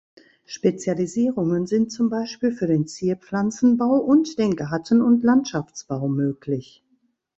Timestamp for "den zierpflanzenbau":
2.65-3.97